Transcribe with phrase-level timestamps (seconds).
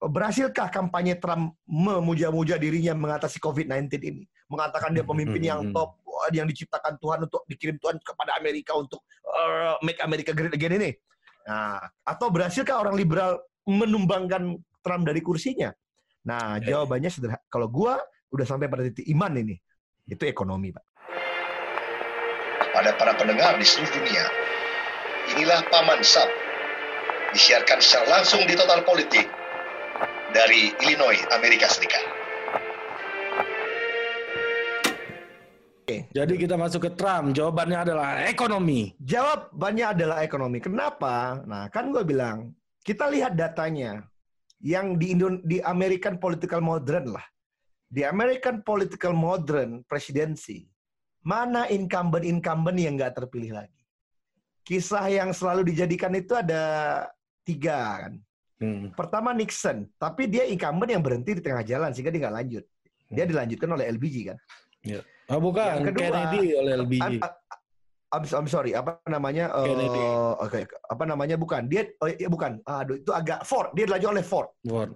[0.00, 4.24] berhasilkah kampanye Trump memuja-muja dirinya mengatasi COVID-19 ini?
[4.48, 5.76] Mengatakan dia pemimpin yang Hmm.
[5.76, 6.00] top,
[6.32, 10.96] yang diciptakan Tuhan untuk dikirim Tuhan kepada Amerika untuk uh, make America great again ini.
[11.44, 15.72] Nah, atau berhasilkah orang liberal menumbangkan Trump dari kursinya?
[16.24, 16.76] Nah, Ya.
[16.76, 17.40] jawabannya sederhana.
[17.48, 18.00] Kalau gua
[18.32, 19.56] udah sampai pada titik iman ini,
[20.08, 20.84] itu ekonomi, Pak.
[22.70, 24.24] Pada para pendengar di seluruh dunia,
[25.34, 26.28] inilah Paman Sab,
[27.34, 29.26] disiarkan secara langsung di Total Politik
[30.30, 32.02] dari Illinois, Amerika Serikat.
[35.90, 37.34] Jadi kita masuk ke Trump.
[37.34, 38.94] Jawabannya adalah ekonomi.
[39.02, 40.62] Jawabannya adalah ekonomi.
[40.62, 41.42] Kenapa?
[41.42, 42.54] Nah, kan gue bilang,
[42.86, 44.06] kita lihat datanya
[44.62, 47.26] yang di Indo di American Political Modern lah.
[47.90, 50.70] Di American Political Modern presidency,
[51.26, 53.82] mana incumbent-incumbent yang nggak terpilih lagi?
[54.62, 56.62] Kisah yang selalu dijadikan itu ada
[57.42, 58.14] tiga kan.
[58.60, 58.92] Hmm.
[58.92, 62.64] Pertama Nixon, tapi dia incumbent yang berhenti di tengah jalan sehingga dia nggak lanjut.
[63.08, 64.38] Dia dilanjutkan oleh LBJ kan.
[65.32, 67.02] Oh bukan, Yang kedua, Kennedy oleh LBJ.
[68.10, 69.48] I'm, I'm, sorry, apa namanya?
[69.54, 70.02] Kennedy.
[70.44, 71.36] Oke, apa namanya?
[71.40, 71.70] Bukan.
[71.72, 72.60] Dia, oh iya bukan.
[72.68, 73.72] Aduh, itu agak Ford.
[73.72, 74.48] Dia dilanjut oleh Ford.
[74.66, 74.90] Ford.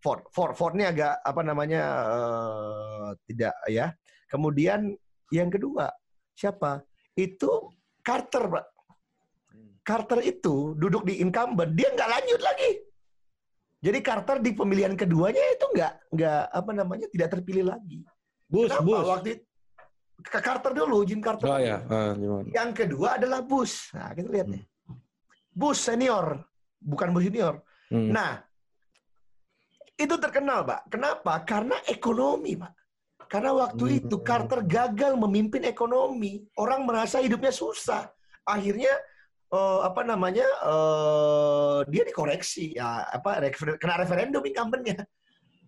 [0.00, 0.20] Ford.
[0.32, 0.52] Ford.
[0.56, 1.82] Ford ini agak apa namanya?
[2.08, 3.92] eh, tidak ya.
[4.30, 4.94] Kemudian
[5.28, 5.90] yang kedua
[6.32, 6.80] siapa?
[7.12, 7.68] Itu
[8.00, 8.66] Carter, Pak.
[9.82, 12.70] Carter itu duduk di incumbent, dia nggak lanjut lagi.
[13.82, 18.06] Jadi Carter di pemilihan keduanya itu nggak nggak apa namanya tidak terpilih lagi.
[18.46, 18.86] Bush, Kenapa?
[18.86, 19.06] Bush.
[19.10, 19.44] Waktu itu,
[20.22, 21.46] ke Carter dulu, Jim Carter.
[21.50, 21.82] Oh ya,
[22.14, 22.46] gimana?
[22.54, 23.90] Yang kedua adalah Bush.
[23.90, 24.62] Nah, kita lihat nih.
[25.50, 26.46] Bush senior,
[26.78, 27.58] bukan Bush junior.
[27.90, 28.14] Hmm.
[28.14, 28.38] Nah,
[29.98, 30.86] itu terkenal, Pak.
[30.86, 31.42] Kenapa?
[31.42, 32.72] Karena ekonomi, Pak.
[33.26, 33.98] Karena waktu Hmm.
[33.98, 36.46] itu Carter gagal memimpin ekonomi.
[36.54, 38.06] Orang merasa hidupnya susah.
[38.46, 38.94] Akhirnya
[39.52, 40.48] eh, apa namanya?
[40.64, 45.04] eh, dia dikoreksi ya apa refer- kena referendum incumbentnya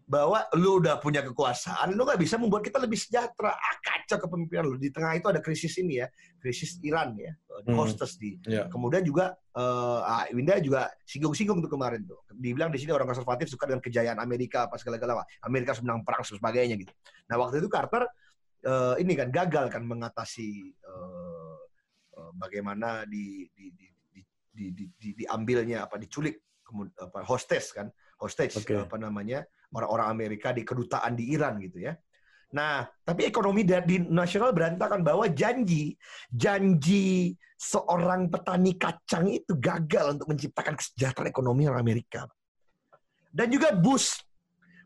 [0.04, 3.56] bahwa lu udah punya kekuasaan, lu nggak bisa membuat kita lebih sejahtera.
[3.56, 4.76] Ah, kacau kepemimpinan lu.
[4.76, 6.12] Di tengah itu ada krisis ini ya,
[6.44, 7.32] krisis Iran ya,
[7.64, 7.80] di Hmm.
[7.80, 8.68] hostess di Ya.
[8.68, 12.20] Kemudian juga eh ah, Winda juga singgung-singgung tuh kemarin tuh.
[12.36, 15.24] Dibilang di sini orang konservatif suka dengan kejayaan Amerika apa segala-galanya.
[15.40, 16.92] Amerika menang perang sebagainya gitu.
[17.32, 18.04] Nah waktu itu Carter
[18.60, 21.33] eh, ini kan gagal kan mengatasi eh,
[22.34, 26.42] bagaimana di, di, di, di, di, di, di- diambilnya apa diculik
[26.98, 27.86] apa hostess kan
[28.18, 28.74] hostage Oke.
[28.74, 31.94] apa namanya orang-orang Amerika di kedutaan di Iran gitu ya.
[32.54, 35.98] Nah, tapi ekonomi di nasional berantakan bahwa janji
[36.30, 42.30] janji seorang petani kacang itu gagal untuk menciptakan kesejahteraan ekonomi orang Amerika.
[43.34, 44.22] Dan juga Bush,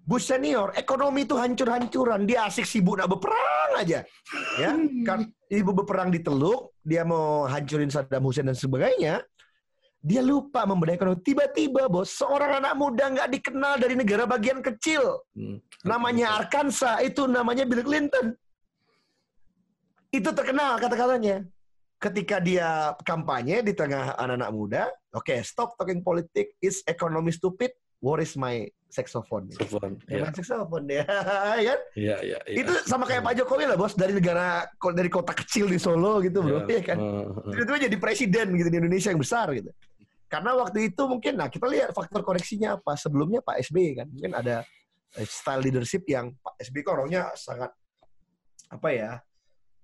[0.09, 2.25] Bush senior, ekonomi itu hancur-hancuran.
[2.25, 4.01] Dia asik sibuk nak berperang aja.
[4.57, 4.73] Ya,
[5.05, 9.21] kan ibu berperang di Teluk, dia mau hancurin Saddam Hussein dan sebagainya.
[10.01, 11.21] Dia lupa membenahi ekonomi.
[11.21, 15.21] Tiba-tiba, bos, seorang anak muda nggak dikenal dari negara bagian kecil.
[15.37, 15.61] Hmm.
[15.85, 18.33] Namanya Arkansas, itu namanya Bill Clinton.
[20.09, 21.45] Itu terkenal kata-katanya.
[22.01, 24.83] Ketika dia kampanye di tengah anak-anak muda,
[25.13, 29.51] oke, stop talking politik, is economy stupid, where is my saxophone?
[29.53, 29.69] Ya,
[30.09, 31.05] Ya, main saxophone ya
[31.69, 31.81] kan?
[31.93, 32.39] ya, ya.
[32.39, 32.39] ya.
[32.49, 34.65] Itu sama kayak Pak Jokowi lah, bos, dari negara
[34.97, 36.97] dari kota kecil di Solo gitu, bro, ya, kan?
[36.97, 37.53] Ah, ah.
[37.53, 39.69] Tiba-tiba jadi presiden gitu di Indonesia yang besar gitu.
[40.29, 42.97] Karena waktu itu mungkin, nah kita lihat faktor koreksinya apa.
[42.97, 44.61] Sebelumnya Pak SBY kan, mungkin ada
[45.17, 47.73] eh, style leadership yang Pak SBY kan orangnya sangat
[48.69, 49.13] apa ya,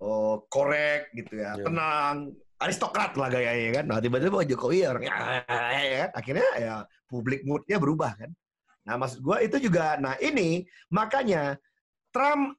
[0.00, 1.64] oh, korek gitu ya, Ya.
[1.64, 3.84] tenang, aristokrat lah gayanya kan.
[3.86, 5.12] Nah tiba-tiba Jokowi orangnya,
[5.72, 6.10] ya kan?
[6.16, 6.74] akhirnya ya
[7.06, 8.30] public moodnya berubah kan.
[8.84, 11.56] Nah maksud gue itu juga, nah ini makanya
[12.12, 12.56] Trump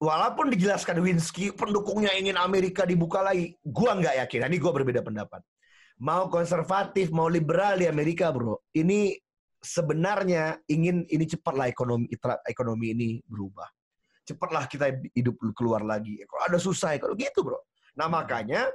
[0.00, 4.38] walaupun dijelaskan Winsky pendukungnya ingin Amerika dibuka lagi, gua nggak yakin.
[4.44, 5.40] Nah, Ini gua berbeda pendapat.
[5.96, 8.60] Mau konservatif, mau liberal di Amerika, bro.
[8.76, 9.16] Ini
[9.64, 12.06] sebenarnya ingin ini cepatlah ekonomi
[12.44, 13.66] ekonomi ini berubah.
[14.26, 16.20] Cepatlah kita hidup keluar lagi.
[16.28, 17.60] Kalau ada susah, kalau gitu, bro.
[17.96, 18.68] Nah makanya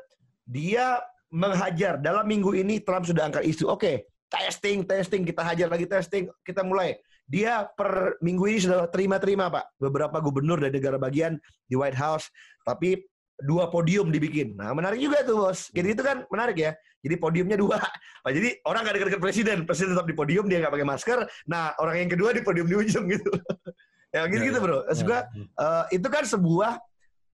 [0.52, 1.00] dia
[1.32, 3.72] menghajar dalam minggu ini Trump sudah angkat isu.
[3.72, 7.00] Oke, testing, testing, kita hajar lagi testing, kita mulai.
[7.24, 9.80] Dia per minggu ini sudah terima-terima, Pak.
[9.80, 11.40] Beberapa gubernur dari negara bagian
[11.72, 12.28] di White House,
[12.68, 13.00] tapi
[13.48, 14.60] dua podium dibikin.
[14.60, 15.72] Nah, menarik juga tuh, Bos.
[15.72, 16.72] Jadi itu kan menarik ya.
[17.02, 17.80] Jadi podiumnya dua.
[18.22, 19.58] Nah, jadi orang nggak dekat-dekat presiden.
[19.66, 21.20] Presiden tetap di podium, dia nggak pakai masker.
[21.50, 23.34] Nah, orang yang kedua di podium di ujung gitu.
[24.14, 24.78] ya gitu-gitu, Ya, Bro.
[24.86, 25.26] Maksud gua, ya.
[25.42, 26.78] eh, itu kan sebuah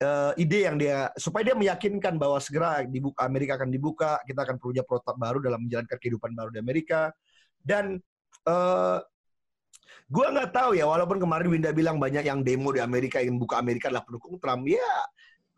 [0.02, 4.58] eh, ide yang dia supaya dia meyakinkan bahwa segera dibuka Amerika akan dibuka, kita akan
[4.62, 7.12] punya protap baru dalam menjalankan kehidupan baru di Amerika.
[7.58, 8.00] Dan
[8.48, 9.00] eh
[10.08, 13.60] gua nggak tahu ya, walaupun kemarin Winda bilang banyak yang demo di Amerika yang buka
[13.60, 14.92] Amerika adalah pendukung Trump, ya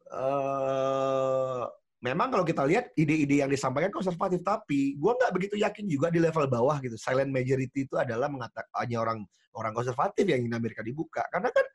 [0.10, 1.64] eh
[2.00, 6.20] memang kalau kita lihat ide-ide yang disampaikan konservatif, tapi gue nggak begitu yakin juga di
[6.24, 6.96] level bawah gitu.
[6.96, 9.20] Silent majority itu adalah mengatakan hanya orang
[9.56, 11.28] orang konservatif yang ingin Amerika dibuka.
[11.28, 11.66] Karena kan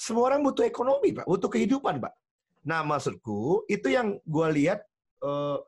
[0.00, 2.12] semua orang butuh ekonomi, Pak, butuh kehidupan, Pak.
[2.64, 4.80] Nah, maksudku itu yang gue lihat
[5.20, 5.58] eh,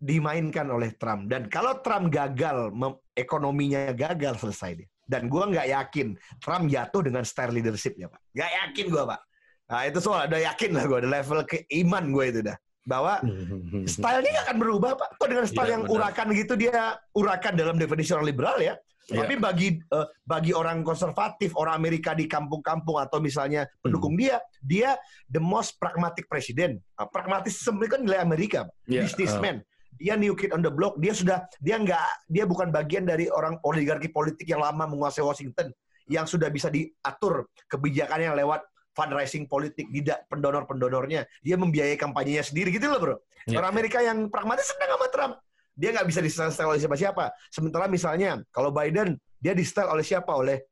[0.00, 1.28] dimainkan oleh Trump.
[1.28, 2.72] Dan kalau Trump gagal,
[3.12, 4.88] ekonominya gagal selesai dia.
[5.06, 8.20] Dan gue nggak yakin Trump jatuh dengan style leadershipnya, Pak.
[8.32, 9.20] Nggak yakin gue, Pak.
[9.66, 12.56] Nah, itu soal ada yakin lah gue, ada level keiman gue itu dah.
[12.86, 13.20] Bahwa
[13.92, 15.08] stylenya nggak akan berubah, Pak.
[15.20, 15.94] Kok dengan style Iya, yang benar.
[16.00, 16.76] urakan gitu, dia
[17.12, 18.74] urakan dalam definisi orang liberal ya.
[19.06, 19.22] Iya.
[19.22, 24.98] Tapi bagi eh, bagi orang konservatif, orang Amerika di kampung-kampung atau misalnya pendukung dia, dia
[25.30, 26.82] the most pragmatic president.
[26.98, 28.60] Nah, pragmatis sebenarnya kan nilai Amerika.
[28.90, 29.62] Iya, businessman.
[29.96, 30.98] Dia new kid on the block.
[30.98, 35.70] Dia sudah dia nggak dia bukan bagian dari orang oligarki politik yang lama menguasai Washington
[36.10, 38.66] yang sudah bisa diatur kebijakannya lewat
[38.96, 41.28] fundraising politik, tidak pendonor-pendonornya.
[41.44, 43.16] Dia membiayai kampanyenya sendiri gitu loh, Bro.
[43.44, 43.60] Iya.
[43.60, 45.34] Orang Amerika yang pragmatis senang sama Trump.
[45.76, 47.36] Dia nggak bisa di-style oleh siapa-siapa.
[47.52, 50.32] Sementara misalnya kalau Biden dia di-style oleh siapa?
[50.32, 50.64] Oleh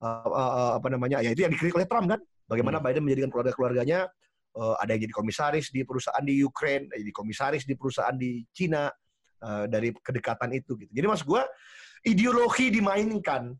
[0.00, 1.20] uh, uh, apa namanya?
[1.20, 2.20] Ya itu yang dikritik oleh Trump kan.
[2.48, 4.08] Bagaimana Biden menjadikan keluarga-keluarganya
[4.56, 8.88] uh, ada yang jadi komisaris di perusahaan di Ukraine, jadi komisaris di perusahaan di Cina
[9.44, 10.88] uh, dari kedekatan itu gitu.
[10.96, 11.44] Jadi mas gua
[12.08, 13.52] ideologi dimainkan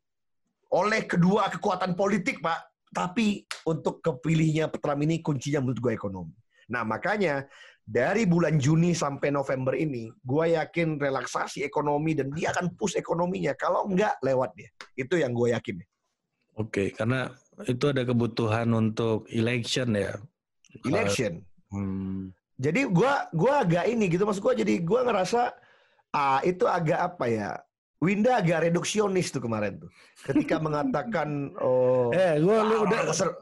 [0.73, 2.88] oleh kedua kekuatan politik, Pak.
[2.88, 6.32] Tapi untuk kepilihnya Trump ini kuncinya menurut gue ekonomi.
[6.68, 7.48] Nah makanya
[7.88, 13.56] dari bulan Juni sampai November ini, gue yakin relaksasi ekonomi dan dia akan push ekonominya.
[13.56, 14.68] Kalau enggak, lewat dia.
[14.92, 15.80] Itu yang gue yakin.
[16.60, 17.32] Oke, karena
[17.64, 20.20] itu ada kebutuhan untuk election ya.
[20.84, 21.40] Election.
[21.72, 22.28] Hmm.
[22.58, 25.54] Jadi gue gua agak ini gitu, maksud gue jadi gue ngerasa
[26.12, 27.50] ah itu agak apa ya?
[27.98, 29.90] Winda agak reduksionis tuh kemarin tuh.
[30.26, 33.38] Ketika mengatakan oh Eh, gue lu ah, udah konser-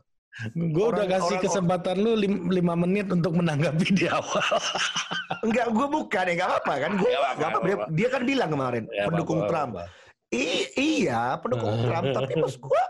[0.53, 4.45] gue udah orang- kasih orang- kesempatan lu lim- lima menit untuk menanggapi di awal.
[5.47, 6.91] enggak gue bukan ya enggak apa kan.
[6.95, 7.93] Gue Nggak apa-apa, apa, dia, apa-apa.
[7.93, 9.73] dia kan bilang kemarin Ya, pendukung apa-apa, Trump.
[9.75, 10.05] apa-apa.
[10.29, 12.07] I- iya pendukung Trump.
[12.13, 12.83] Tapi maksud gue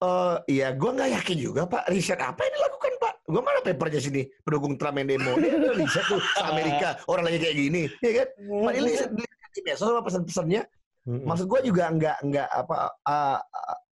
[0.00, 1.82] eh iya gue nggak yakin juga pak.
[1.86, 3.14] Riset apa yang dilakukan pak?
[3.24, 5.32] Gue mana papernya sini pendukung Trump yang demo?
[5.36, 8.28] Dia ada riset tuh Amerika orang lagi kayak gini ya kan?
[8.40, 9.24] Pak ini riset di
[9.60, 10.62] medsos apa pesan-pesannya?
[11.00, 13.38] Maksud gue juga nggak nggak apa ah,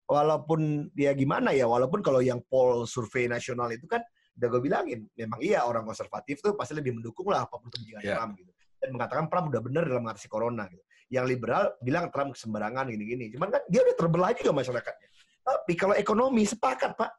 [0.09, 4.01] walaupun dia gimana ya walaupun kalau yang poll survei nasional itu kan
[4.35, 8.01] udah gue bilangin memang iya orang konservatif tuh pasti lebih mendukung lah apa pun kebijakan
[8.01, 8.17] Ya.
[8.17, 8.51] Trump gitu
[8.81, 10.81] dan mengatakan Trump udah benar dalam mengatasi corona gitu
[11.13, 15.07] yang liberal bilang Trump sembarangan gini-gini cuman kan dia udah terbelah juga masyarakatnya
[15.45, 17.11] tapi kalau ekonomi sepakat pak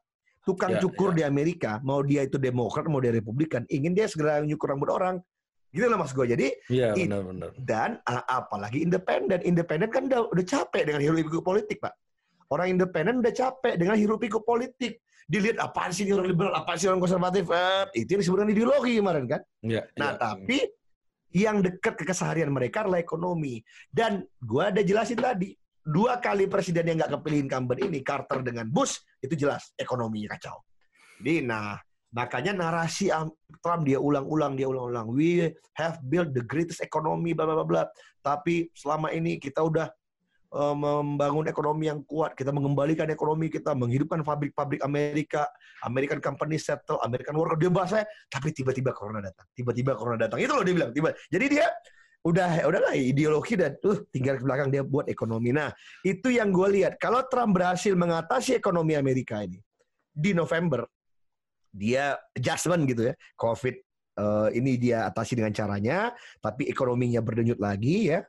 [0.42, 4.40] tukang Ya, cukur di Amerika mau dia itu demokrat mau dia republikan ingin dia segera
[4.42, 5.20] nyukur rambut orang
[5.70, 7.50] gitu lah mas gue jadi Iya, It- benar-benar.
[7.62, 7.90] dan
[8.26, 9.38] apalagi independen.
[9.46, 11.94] Independen kan udah, udah capek dengan pikuk politik, Pak.
[12.50, 14.98] Orang independen udah capek dengan hirup pikuk politik.
[15.30, 17.46] Dilihat apaan sih ini orang liberal, apaan sih orang konservatif.
[17.46, 19.40] Eh, itu yang disebutkan ideologi kemarin kan.
[19.62, 20.18] Iya, Nah, iya.
[20.18, 20.58] tapi
[21.30, 23.62] yang dekat ke keseharian mereka adalah ekonomi.
[23.86, 25.54] Dan gua ada jelasin tadi,
[25.86, 30.66] dua kali presiden yang nggak kepilih incumbent ini, Carter dengan Bush, itu jelas ekonominya kacau.
[31.22, 31.78] Jadi, nah,
[32.10, 33.14] makanya narasi
[33.62, 35.14] Trump dia ulang-ulang, dia ulang-ulang.
[35.14, 37.86] We have built the greatest economy, bla bla bla.
[38.18, 39.86] Tapi selama ini kita udah
[40.50, 45.46] membangun ekonomi yang kuat, kita mengembalikan ekonomi kita, menghidupkan pabrik-pabrik Amerika,
[45.86, 50.42] American company settle, American worker, dia bahasanya, tapi tiba-tiba corona datang, tiba-tiba corona datang.
[50.42, 51.14] Itu loh dia bilang, tiba.
[51.30, 51.70] Jadi dia
[52.20, 55.54] udah udahlah ideologi dan tuh tinggal ke belakang dia buat ekonomi.
[55.54, 55.72] Nah,
[56.04, 57.00] itu yang gue lihat.
[57.00, 59.56] Kalau Trump berhasil mengatasi ekonomi Amerika ini
[60.10, 60.84] di November,
[61.70, 63.74] dia adjustment gitu ya, COVID
[64.18, 66.10] eh, ini dia atasi dengan caranya,
[66.42, 68.20] tapi ekonominya berdenyut lagi ya.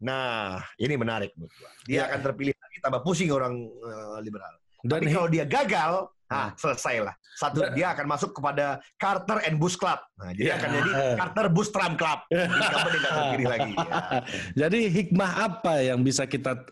[0.00, 1.70] Nah, ini menarik menurut gua.
[1.84, 2.02] Dia Ya.
[2.08, 4.54] akan terpilih lagi, tambah pusing orang eh, liberal.
[4.80, 5.92] Dan Tapi kalau dia gagal,
[6.26, 7.14] ah selesai lah.
[7.36, 8.66] Satu Dan- dia akan masuk kepada
[8.96, 10.00] Carter and Bush Club.
[10.16, 10.54] Nah, jadi Ya.
[10.56, 10.90] akan jadi
[11.20, 12.18] Carter Bush Trump Club.
[12.26, 13.72] Jadi dia terpilih lagi.
[13.76, 13.92] Ya.
[14.66, 16.64] Jadi hikmah apa yang bisa kita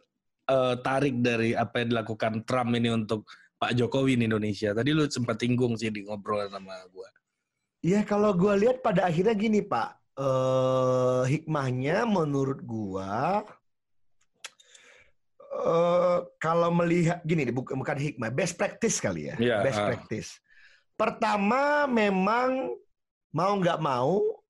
[0.49, 4.73] eh, tarik dari apa yang dilakukan Trump ini untuk Pak Jokowi di Indonesia?
[4.73, 7.13] Tadi lu sempat tinggung sih di ngobrol sama gua.
[7.79, 13.47] Ya kalau gua lihat pada akhirnya gini Pak, eh hikmahnya menurut gua
[15.49, 19.87] eh kalau melihat gini, bukan bukan hikmah, best practice kali ya, Iya, best ah.
[19.95, 20.31] practice.
[20.99, 22.75] Pertama memang
[23.31, 24.43] mau nggak mau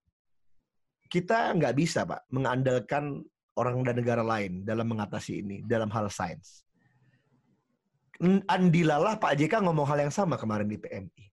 [1.12, 3.24] kita nggak bisa Pak mengandalkan
[3.56, 6.64] orang dan negara lain dalam mengatasi ini dalam hal sains.
[8.48, 11.28] Andilalah Pak JK ngomong hal yang sama kemarin di PMI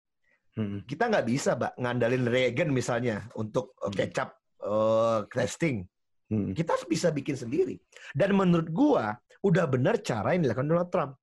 [0.54, 0.86] Hmm.
[0.86, 3.98] kita nggak bisa, Mbak, ngandalin reagen misalnya untuk uh, Hmm.
[3.98, 4.30] kecap
[4.62, 5.86] uh, testing.
[6.30, 6.54] Hmm.
[6.54, 7.82] Kita bisa bikin sendiri.
[8.14, 11.14] Dan menurut gua udah benar cara yang dilakukan Donald Trump.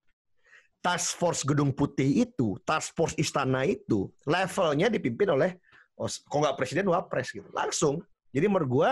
[0.81, 5.61] Task Force Gedung Putih itu, Task Force Istana itu, levelnya dipimpin oleh
[6.01, 8.01] oh, kok nggak presiden wapres gitu langsung
[8.33, 8.91] jadi menurut gua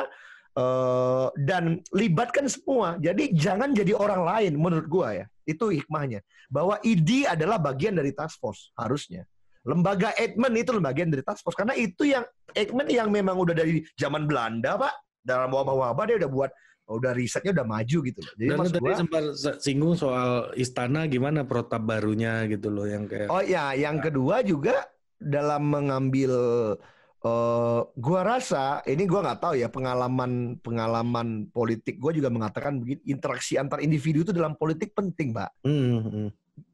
[0.53, 6.21] eh, dan libatkan semua jadi jangan jadi orang lain menurut gua ya itu hikmahnya
[6.53, 9.25] bahwa ID adalah bagian dari task force harusnya
[9.67, 12.25] lembaga Eijkman itu bagian dari task force karena itu yang
[12.55, 16.51] Eijkman yang memang udah dari zaman Belanda pak dalam wabah-wabah dia udah buat
[16.89, 18.33] udah risetnya udah maju gitu loh.
[18.41, 22.89] Jadi Dan maksud tadi gua, sempat se- singgung soal istana gimana protap barunya gitu loh
[22.89, 24.89] yang kayak oh ya, yang kedua juga
[25.21, 26.33] dalam mengambil
[27.19, 33.05] eh gua rasa ini gua nggak tahu ya pengalaman pengalaman politik gua juga mengatakan begini
[33.05, 35.51] interaksi antar individu itu dalam politik penting, Pak.
[35.69, 36.29] Hmm, hmm.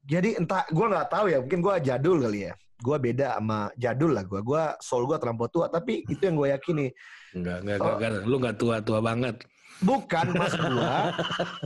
[0.05, 2.55] Jadi entah gua nggak tahu ya, mungkin gua jadul kali ya.
[2.85, 4.41] Gua beda sama jadul lah gua.
[4.45, 6.87] Gua soul gua terlampau tua, tapi itu yang gue yakini.
[7.33, 7.85] Enggak, enggak, Oh.
[7.97, 8.23] enggak, enggak.
[8.29, 9.37] Lu enggak tua-tua banget.
[9.81, 10.95] Bukan maksud gua,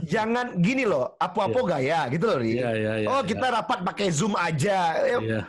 [0.01, 2.57] jangan gini loh, apo-apo gaya gitu loh, Ri.
[2.57, 3.07] Iya, iya, iya.
[3.11, 4.95] oh, kita rapat pakai Zoom aja.
[5.03, 5.39] Ya, Iya,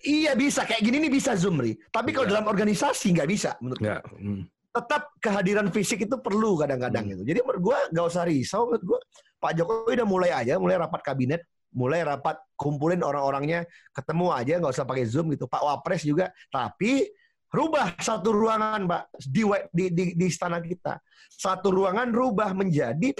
[0.00, 1.76] Iya bisa kayak gini nih bisa zoom ri.
[1.92, 2.32] Tapi kalau Iya.
[2.40, 4.00] dalam organisasi nggak bisa menurut gua.
[4.00, 4.02] enggak.
[4.16, 4.40] Hmm.
[4.74, 7.12] Tetap kehadiran fisik itu perlu kadang-kadang Hmm.
[7.12, 7.22] gitu.
[7.28, 9.00] Jadi menurut gua nggak usah risau menurut gua.
[9.36, 11.44] Pak Jokowi udah mulai aja, mulai rapat kabinet,
[11.74, 15.50] mulai rapat kumpulin orang-orangnya, ketemu aja nggak usah pakai zoom gitu.
[15.50, 16.30] Pak Wapres juga.
[16.48, 17.10] Tapi
[17.50, 19.42] rubah satu ruangan pak di
[19.74, 21.02] di, di, di istana kita.
[21.28, 23.10] Satu ruangan rubah menjadi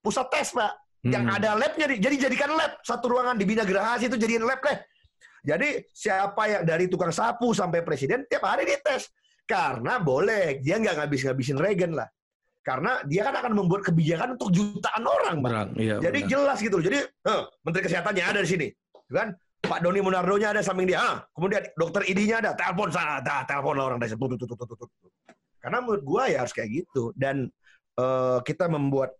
[0.00, 0.72] pusat tes pak
[1.04, 1.36] yang Hmm.
[1.36, 4.80] ada labnya di- jadi jadikan lab satu ruangan di Bina Gerahasi itu jadiin lab deh
[5.44, 9.12] jadi siapa yang dari tukang sapu sampai presiden tiap hari dites
[9.44, 12.08] karena boleh dia nggak ngabis ngabisin regen lah
[12.64, 15.76] karena dia kan akan membuat kebijakan untuk jutaan orang Pak.
[15.76, 16.00] Iya.
[16.00, 16.30] jadi benar.
[16.32, 16.84] jelas gitu loh.
[16.88, 18.66] Jadi eh, menteri kesehatannya ada di sini
[19.12, 19.28] kan?
[19.64, 21.00] Pak Doni Munardo-nya ada samping dia.
[21.00, 22.50] Ah, kemudian dokter ID-nya ada.
[22.52, 24.24] Telepon sana dah telepon lah orang dari situ
[25.64, 27.12] karena menurut gua ya harus kayak gitu.
[27.16, 27.48] Dan
[27.96, 29.16] eh, kita membuat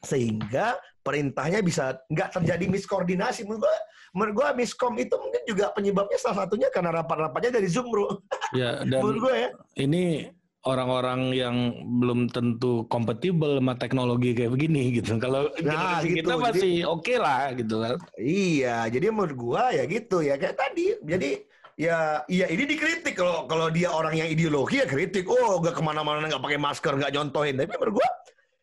[0.00, 3.48] sehingga perintahnya bisa nggak terjadi miskoordinasi.
[3.48, 3.76] Menurut gua
[4.12, 8.20] menurut gua miskom itu mungkin juga penyebabnya salah satunya karena rapat-rapatnya dari zoom bro.
[8.52, 9.48] Ya, dan menurut gua ya.
[9.80, 10.28] ini
[10.68, 11.56] orang-orang yang
[12.00, 15.16] belum tentu kompatibel sama teknologi kayak begini gitu.
[15.16, 16.20] Kalau Nah, gitu.
[16.20, 17.96] kita masih oke lah gitu kan.
[18.20, 21.30] iya jadi menurut gua ya gitu ya kayak tadi jadi
[21.80, 25.82] ya iya ini dikritik kalau kalau dia orang yang ideologi ya kritik oh nggak ke
[25.82, 28.08] mana-mana nggak pakai masker nggak nyontohin tapi menurut gua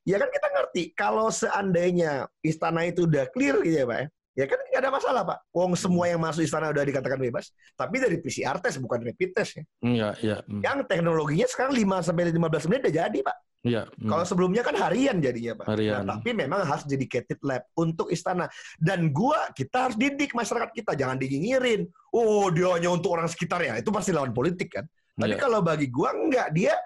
[0.06, 4.46] ya kan kita ngerti kalau seandainya istana itu udah clear gitu ya pak ya ya
[4.46, 8.22] kan nggak ada masalah pak wong semua yang masuk istana udah dikatakan bebas tapi dari
[8.22, 10.38] PCR test bukan rapid test ya Iya, iya.
[10.46, 13.84] hmm, yang teknologinya sekarang 5 sampai 15 menit udah jadi pak Iya.
[13.90, 14.08] hmm.
[14.08, 15.66] Kalau sebelumnya kan harian jadinya, Pak.
[15.68, 16.06] Harian.
[16.06, 18.46] Nah, tapi memang harus dedicated lab untuk istana.
[18.78, 21.90] Dan gua kita harus didik masyarakat kita, jangan dinyinyirin.
[22.14, 23.76] Oh, dia hanya untuk orang sekitar ya.
[23.76, 24.86] Itu pasti lawan politik kan.
[25.18, 25.42] Tapi Iya.
[25.42, 26.78] kalau bagi gua enggak, dia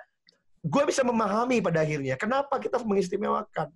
[0.64, 3.68] gua bisa memahami pada akhirnya kenapa kita harus mengistimewakan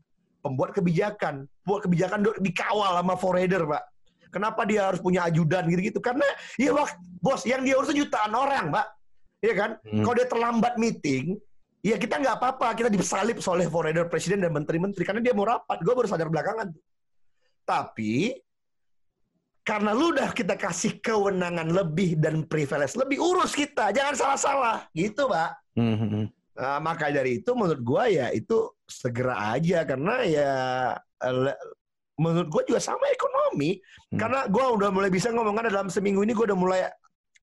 [0.45, 3.83] pembuat kebijakan, buat kebijakan dikawal sama forader, Pak.
[4.29, 5.97] Kenapa dia harus punya ajudan gitu-gitu?
[5.97, 6.27] Karena
[6.61, 8.87] ya wak, bos, yang dia urus jutaan orang, Pak.
[9.41, 9.71] Iya kan?
[9.81, 10.03] Hmm.
[10.05, 11.33] Kalau dia terlambat meeting,
[11.81, 12.77] ya kita nggak apa-apa.
[12.77, 15.81] Kita disalip oleh forader presiden dan menteri-menteri karena dia mau rapat.
[15.81, 16.69] Gue baru sadar belakangan.
[17.65, 18.37] Tapi
[19.65, 23.89] karena lu udah kita kasih kewenangan lebih dan privilege lebih, urus kita.
[23.89, 24.77] Jangan salah-salah.
[24.93, 25.49] Gitu, Pak.
[25.73, 26.25] Hmm, hmm, hmm.
[26.55, 30.51] Nah, maka dari itu menurut gua ya itu segera aja karena ya
[32.15, 33.79] menurut gua juga sama ekonomi.
[34.11, 34.19] Hmm.
[34.19, 36.81] karena gua udah mulai bisa ngomongkan dalam seminggu ini gua udah mulai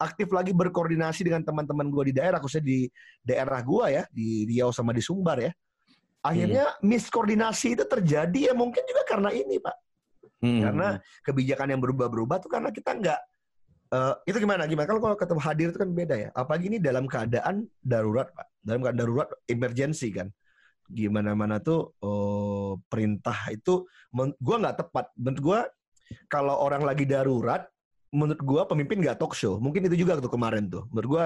[0.00, 2.78] aktif lagi berkoordinasi dengan teman-teman gua di daerah khususnya di
[3.20, 5.52] daerah gua ya di Riau sama di Sumbar ya.
[6.24, 9.76] Akhirnya miskoordinasi itu terjadi ya mungkin juga karena ini pak.
[10.42, 10.58] Hmm.
[10.58, 13.20] karena kebijakan yang berubah-berubah tuh karena kita nggak
[13.94, 14.66] eh, itu gimana?
[14.66, 14.90] Gimana?
[14.90, 16.28] Kalau kalau ketemu hadir itu kan beda ya.
[16.34, 20.30] Apalagi ini dalam keadaan darurat pak dalam keadaan darurat emergency kan.
[20.86, 23.86] Gimana mana tuh oh, perintah itu
[24.38, 25.10] gua nggak tepat.
[25.18, 25.60] Menurut gua
[26.30, 27.66] kalau orang lagi darurat
[28.12, 29.58] menurut gua pemimpin nggak talk show.
[29.58, 30.86] Mungkin itu juga tuh kemarin tuh.
[30.94, 31.24] Menurut gua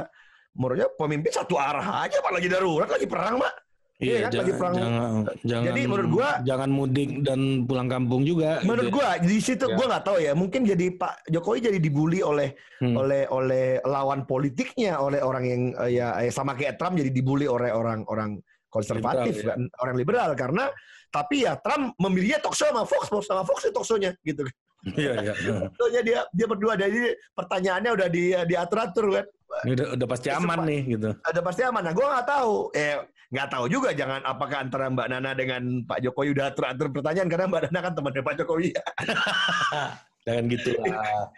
[0.57, 2.33] menurutnya pemimpin satu arah aja pak.
[2.33, 3.66] Lagi darurat lagi perang pak
[3.97, 4.75] Iya Iya, kan, lagi jangan, perang.
[4.77, 8.61] jangan, jangan, Jadi menurut gua- jangan mudik dan pulang kampung juga.
[8.61, 8.95] Menurut gitu.
[8.95, 9.73] gua di situ Ya.
[9.73, 10.33] gua nggak tahu ya.
[10.33, 12.93] Mungkin jadi Pak Jokowi jadi dibully oleh Hmm.
[12.93, 17.49] oleh oleh lawan politiknya, oleh orang yang eh, ya eh, sama kayak Trump jadi dibully
[17.49, 18.37] oleh orang-orang
[18.69, 19.57] konservatif Liberal, ya.
[19.57, 20.65] kan, orang liberal karena
[21.09, 24.45] tapi ya Trump memilihnya talk show sama Fox, Fox sama Fox itu talk show-nya gitu.
[24.93, 25.33] Iya, iya.
[25.81, 29.25] Talk-nya dia dia berdua jadi pertanyaannya udah di diatur-atur kan.
[29.65, 31.11] Ini udah, udah pasti Ya, aman nih gitu.
[31.17, 31.81] Ada pasti aman.
[31.81, 32.55] Nah, gua nggak tahu.
[32.77, 37.27] Eh nggak tahu juga jangan apakah antara Mbak Nana dengan Pak Jokowi udah atur-atur pertanyaan
[37.27, 38.71] karena Mbak Nana kan temannya Pak Jokowi.
[40.27, 41.31] Jangan gitu lah.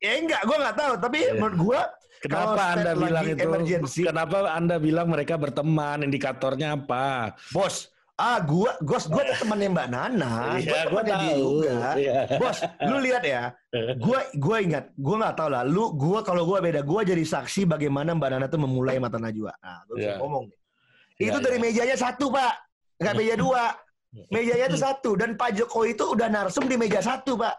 [0.00, 0.92] Ya enggak, gua nggak tahu.
[0.98, 1.32] Tapi Iya.
[1.36, 1.80] menurut gua
[2.22, 3.42] Kenapa Anda bilang itu?
[3.42, 4.02] emergency.
[4.06, 6.06] Kenapa Anda bilang mereka berteman?
[6.06, 7.34] Indikatornya apa?
[7.50, 10.32] Bos, Ah, gua, Gos, gua tuh temannya Mbak Nana.
[10.60, 11.40] Iya, gua gua temannya dia tahu.
[11.42, 11.76] juga.
[11.96, 12.18] Iya.
[12.38, 13.42] Bos, lu lihat ya.
[13.98, 15.62] Gua, gua ingat, gua nggak tahu lah.
[15.64, 19.50] Lu, gua kalau gua beda, gua jadi saksi bagaimana Mbak Nana tuh memulai mata Najwa.
[19.58, 20.14] Nah, gua Iya.
[20.20, 20.44] ngomong.
[20.46, 20.56] nih.
[21.22, 21.62] Iya, Itu dari iya.
[21.62, 22.52] mejanya satu, Pak.
[22.98, 23.64] Nggak meja dua.
[24.28, 25.10] Mejanya tuh satu.
[25.14, 27.54] Dan Pak Jokowi itu udah narsum di meja satu, Pak.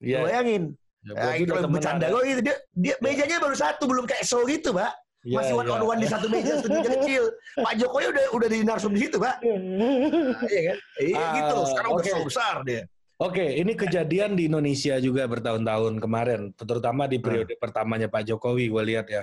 [0.00, 0.18] Iya.
[0.18, 0.62] Lu Bayangin.
[1.04, 2.10] Ya, Ya, juga kalau bercanda ya.
[2.10, 4.88] gue gitu, dia, dia mejanya baru satu, belum kayak show gitu, Pak.
[5.20, 5.74] Iya, Masih one iya.
[5.74, 7.22] on one di satu meja, satu meja kecil.
[7.56, 9.36] Pak Jokowi udah udah di narsum di situ, Pak.
[9.38, 10.76] Nah, iya kan?
[10.98, 11.56] Iya Ah, gitu.
[11.68, 12.08] Sekarang udah oke.
[12.10, 12.82] show besar dia.
[13.14, 18.82] Oke, ini kejadian di Indonesia juga bertahun-tahun kemarin, terutama di periode pertamanya Pak Jokowi, gue
[18.86, 19.22] lihat ya.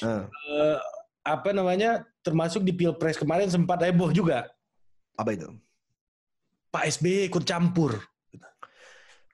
[0.00, 0.78] Nah, Eh,
[1.24, 1.90] apa namanya,
[2.20, 4.46] termasuk di pilpres kemarin sempat heboh juga.
[5.14, 5.48] apa itu?
[6.68, 7.96] Pak SBY ikut campur.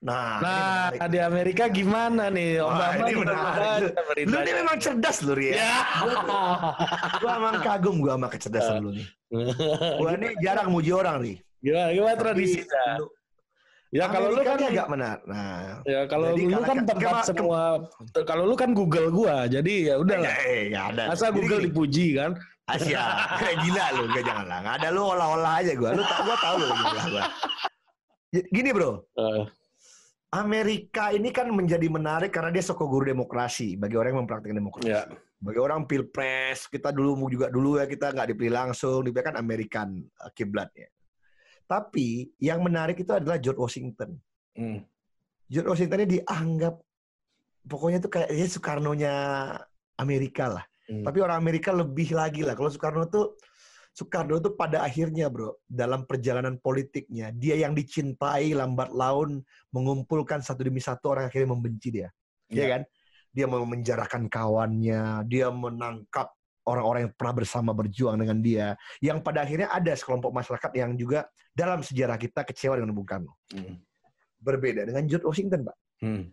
[0.00, 2.60] Nah, Nah, ini di Amerika gimana nih?
[2.60, 3.92] Obama ini menarik.
[4.24, 5.60] Lu ini memang cerdas lu, Ria.
[5.60, 5.76] Ya.
[7.20, 9.06] Gua emang kagum gua sama kecerdasan lu nih.
[10.00, 11.36] Gua nih jarang muji orang nih.
[11.60, 12.84] gimana, gimana Tapi tradisinya?
[12.96, 13.12] lu-
[13.90, 15.18] Ya kalau lu kan agak benar.
[15.26, 17.62] Nah, ya kalau Jadi lu kan tempat kema- semua
[18.22, 19.50] kalau lu kan Google gua.
[19.50, 20.30] Jadi ya udahlah.
[20.46, 21.10] eh, ya ada.
[21.10, 22.38] Masa Google dipuji kan?
[22.70, 23.02] Asia,
[23.34, 24.58] kayak gila lu, gak jangan lah.
[24.62, 25.90] Nggak ada lu olah-olah aja gua.
[25.90, 27.24] Lu tau gua tahu lu lagi olah gua.
[28.30, 29.42] Gini bro, Eh,
[30.30, 34.94] Amerika ini kan menjadi menarik karena dia soko guru demokrasi bagi orang yang mempraktikkan demokrasi.
[34.94, 35.02] Ya.
[35.42, 39.98] Bagi orang pilpres kita dulu juga dulu ya kita nggak dipilih langsung, dipilih kan Amerikan
[40.22, 40.86] uh, kiblatnya.
[41.70, 44.18] Tapi yang menarik itu adalah George Washington.
[44.58, 44.82] hmm.
[45.50, 46.74] George Washington ini dianggap
[47.66, 49.14] pokoknya itu kayak ya Soekarno-nya
[49.98, 50.64] Amerika lah.
[50.90, 51.06] Hmm.
[51.06, 52.58] Tapi orang Amerika lebih lagi lah.
[52.58, 53.38] Kalau Soekarno tuh
[53.90, 59.42] Soekarno tuh pada akhirnya bro dalam perjalanan politiknya dia yang dicintai lambat laun
[59.74, 62.08] mengumpulkan satu demi satu orang akhirnya membenci dia,
[62.50, 62.66] Iya Iya.
[62.70, 62.82] kan?
[63.30, 66.34] Dia memenjarakan kawannya, dia menangkap
[66.70, 68.66] orang-orang yang pernah bersama berjuang dengan dia,
[69.02, 73.34] yang pada akhirnya ada sekelompok masyarakat yang juga dalam sejarah kita kecewa dengan Bung Karno.
[73.50, 73.82] Hmm.
[74.38, 75.76] Berbeda dengan George Washington, Pak.
[76.00, 76.30] Hmm.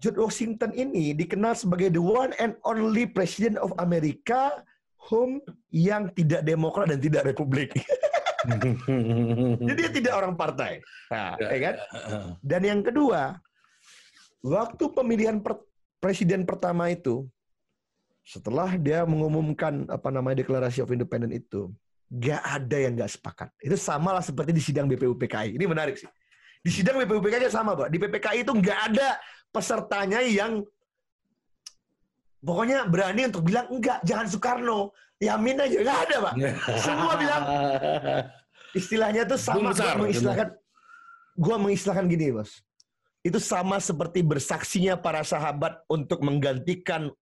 [0.00, 4.64] George Washington ini dikenal sebagai the one and only president of America
[5.12, 7.68] whom yang tidak demokrat dan tidak republik.
[9.68, 10.80] Jadi dia tidak orang partai.
[11.12, 11.74] Nah, Ya, ya kan?
[12.50, 13.36] Dan yang kedua,
[14.40, 15.60] waktu pemilihan per-
[16.00, 17.28] presiden pertama itu,
[18.30, 21.66] setelah dia mengumumkan apa namanya deklarasi of independence itu,
[22.06, 23.50] gak ada yang gak sepakat.
[23.58, 25.58] Itu sama lah seperti di sidang BPUPKI.
[25.58, 26.06] Ini menarik sih.
[26.62, 27.90] Di sidang BPUPKI sama, Pak.
[27.90, 29.18] Di PPKI itu gak ada
[29.50, 30.62] pesertanya yang
[32.38, 34.94] pokoknya berani untuk bilang enggak, jangan Soekarno.
[35.18, 36.34] Yamin aja gak ada, Pak.
[36.86, 37.42] Semua bilang
[38.74, 40.48] istilahnya tuh sama gua mengistilahkan
[41.34, 42.62] gua mengistilahkan gini bos
[43.20, 47.12] itu sama seperti bersaksinya para sahabat untuk menggantikan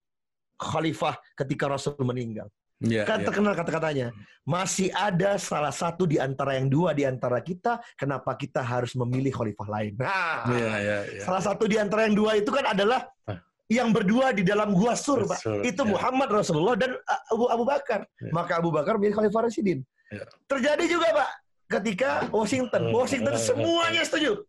[0.58, 3.26] khalifah ketika Rasul meninggal Ya, kan ya.
[3.26, 4.14] terkenal kata-katanya
[4.46, 9.34] masih ada salah satu di antara yang dua di antara kita kenapa kita harus memilih
[9.34, 11.22] khalifah lain nah Ya, ya, ya.
[11.26, 13.42] salah satu di antara yang dua itu kan adalah Ah.
[13.66, 15.42] yang berdua di dalam gua sur, Pak.
[15.60, 15.90] Itu ya.
[15.90, 16.94] Muhammad Rasulullah dan
[17.28, 18.06] Abu Abu Bakar.
[18.16, 18.30] Ya.
[18.32, 19.84] Maka Abu Bakar menjadi khalifah Rasidin.
[20.08, 20.24] Ya.
[20.48, 21.30] Terjadi juga, Pak,
[21.76, 22.94] ketika Washington.
[22.96, 24.40] Washington semuanya setuju.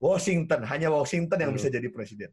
[0.00, 1.58] Washington, hanya Washington yang Hmm.
[1.60, 2.30] bisa jadi presiden.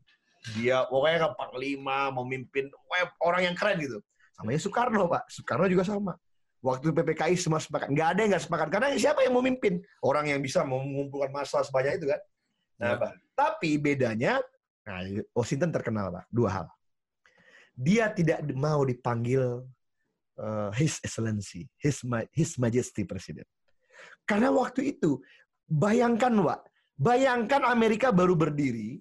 [0.55, 3.97] Dia pokoknya kan panglima, memimpin, pokoknya orang yang keren gitu.
[4.37, 5.23] Samanya Soekarno, Pak.
[5.33, 6.13] Soekarno juga sama.
[6.61, 7.89] Waktu PPKI semua sepakat.
[7.93, 8.67] Nggak ada yang nggak sepakat.
[8.69, 9.81] Karena siapa yang memimpin?
[10.01, 12.21] Orang yang bisa mengumpulkan massa sebanyak itu kan.
[12.77, 12.95] Nah, Ya.
[13.01, 13.11] Pak.
[13.37, 14.33] Tapi bedanya,
[14.85, 15.01] nah,
[15.33, 16.25] Washington terkenal, Pak.
[16.29, 16.67] Dua hal.
[17.77, 19.61] Dia tidak mau dipanggil
[20.41, 23.45] uh, His Excellency, His, Ma- His Majesty Presiden.
[24.25, 25.21] Karena waktu itu,
[25.69, 26.61] bayangkan, Pak.
[26.97, 28.97] Bayangkan Amerika baru berdiri,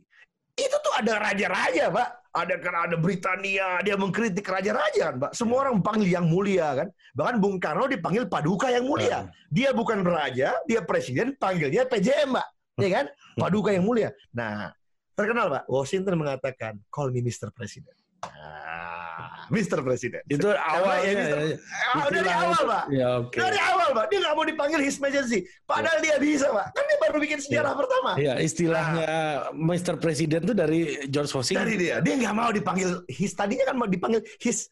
[0.57, 2.09] itu tuh ada raja-raja, Pak.
[2.37, 5.33] Ada kan ada Britania, dia mengkritik raja-raja kan, Pak.
[5.37, 6.89] Semua orang panggil yang mulia kan.
[7.17, 9.29] Bahkan Bung Karno dipanggil Paduka yang mulia.
[9.53, 12.49] Dia bukan raja, dia presiden, panggilnya PJM, Pak.
[12.77, 13.07] Ya kan?
[13.37, 14.13] Paduka yang mulia.
[14.33, 14.73] Nah,
[15.17, 15.65] terkenal, Pak.
[15.69, 17.53] Washington mengatakan, call me Mr.
[17.53, 17.97] President.
[18.25, 19.06] Nah,
[19.55, 19.79] Mr.
[19.81, 20.25] President.
[20.27, 21.07] Itu awalnya.
[21.07, 21.39] ya, Mr.
[21.39, 22.85] ya, Ah, dari istilahnya awal, Pak.
[22.91, 23.37] Ya, oke.
[23.37, 24.05] Dari awal, Pak.
[24.07, 25.39] Dia nggak mau dipanggil His Majesty.
[25.65, 26.67] Padahal dia bisa, Pak.
[26.71, 28.11] Kan dia baru bikin sejarah pertama.
[28.17, 29.11] Ya, istilahnya
[29.53, 29.95] Mr.
[29.97, 31.65] Presiden itu dari George Washington.
[31.65, 31.97] Dari dia.
[32.01, 33.33] Dia nggak mau dipanggil His.
[33.33, 34.69] Tadinya kan mau dipanggil His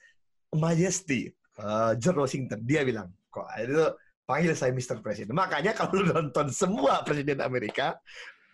[0.52, 1.32] Majesty.
[1.56, 2.58] uh, George Washington.
[2.62, 3.86] Dia bilang, kok itu
[4.24, 4.98] panggil saya Mr.
[4.98, 5.32] President.
[5.32, 7.94] Makanya kalau lu nonton semua presiden Amerika,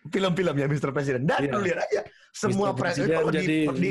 [0.08, 0.92] film-filmnya Mr.
[0.92, 1.24] President.
[1.24, 1.52] Dan Iya.
[1.52, 2.00] lu lihat aja.
[2.30, 2.78] Semua Mr.
[2.78, 3.90] presiden Presiden kalau di, jadi di,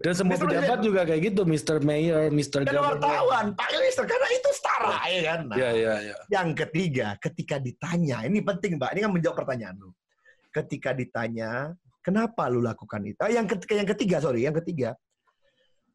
[0.00, 0.48] dan semua Mr.
[0.48, 1.76] pejabat juga kayak gitu, Mr.
[1.84, 2.64] Mayor, Mr.
[2.64, 3.52] dan wartawan.
[3.52, 4.04] Panggil Mr.
[4.08, 5.40] Karena itu setara, ya kan?
[5.52, 6.16] Nah, Ya, ya, ya.
[6.32, 9.90] Yang ketiga, ketika ditanya, ini penting Mbak, ini kan menjawab pertanyaan lu.
[10.48, 13.20] Ketika ditanya, kenapa lu lakukan itu?
[13.20, 14.96] Ah, yang ketiga, yang ketiga, sorry, yang ketiga.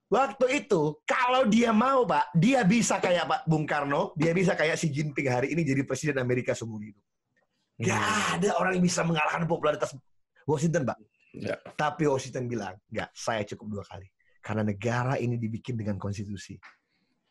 [0.07, 4.79] Waktu itu, kalau dia mau, Pak, dia bisa kayak Pak Bung Karno, dia bisa kayak
[4.79, 7.03] Xi Jinping hari ini jadi presiden Amerika seumur hidup.
[7.77, 8.33] Gak Hmm.
[8.39, 9.91] ada orang yang bisa mengalahkan popularitas
[10.47, 10.97] Washington, Pak.
[11.41, 11.55] Ya.
[11.77, 14.07] Tapi Washington bilang, nggak, saya cukup dua kali.
[14.41, 16.55] Karena negara ini dibikin dengan konstitusi.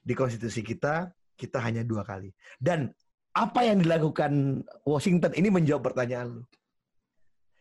[0.02, 2.30] Di konstitusi kita, kita hanya dua kali.
[2.60, 2.92] Dan
[3.36, 6.42] apa yang dilakukan Washington ini menjawab pertanyaan lu.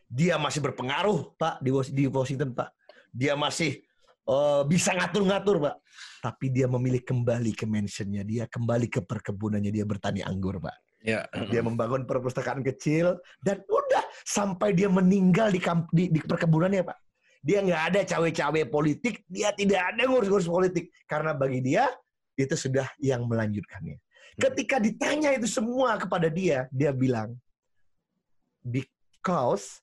[0.06, 2.70] Dia masih berpengaruh, Pak, di Was- di Washington, Pak.
[3.10, 3.82] Dia masih
[4.26, 5.76] eh, bisa ngatur-ngatur, Pak.
[6.22, 8.22] Tapi dia memilih kembali ke mansionnya.
[8.22, 9.70] Dia kembali ke perkebunannya.
[9.74, 10.76] Dia bertani anggur, Pak.
[11.06, 11.22] Ya.
[11.50, 16.98] Dia membangun perpustakaan kecil dan udah sampai dia meninggal di kamp, di, di perkebunannya, Pak.
[17.46, 21.86] Dia nggak ada cawe-cawe politik, dia tidak ada ngurus-ngurus politik karena bagi dia
[22.34, 24.02] itu sudah yang melanjutkannya.
[24.34, 27.38] Ketika ditanya itu semua kepada dia, dia bilang,
[28.66, 29.80] because